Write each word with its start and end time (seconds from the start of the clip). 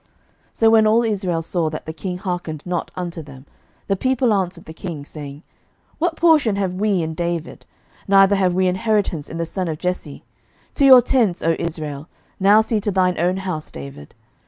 11:012:016 0.01 0.09
So 0.53 0.69
when 0.71 0.87
all 0.87 1.03
Israel 1.03 1.41
saw 1.43 1.69
that 1.69 1.85
the 1.85 1.93
king 1.93 2.17
hearkened 2.17 2.63
not 2.65 2.89
unto 2.95 3.21
them, 3.21 3.45
the 3.87 3.95
people 3.95 4.33
answered 4.33 4.65
the 4.65 4.73
king, 4.73 5.05
saying, 5.05 5.43
What 5.99 6.15
portion 6.15 6.55
have 6.55 6.73
we 6.73 7.03
in 7.03 7.13
David? 7.13 7.67
neither 8.07 8.35
have 8.35 8.55
we 8.55 8.65
inheritance 8.67 9.29
in 9.29 9.37
the 9.37 9.45
son 9.45 9.67
of 9.67 9.77
Jesse: 9.77 10.23
to 10.73 10.85
your 10.85 11.01
tents, 11.01 11.43
O 11.43 11.55
Israel: 11.59 12.07
now 12.39 12.61
see 12.61 12.79
to 12.79 12.89
thine 12.89 13.19
own 13.19 13.37
house, 13.37 13.69
David. 13.69 14.15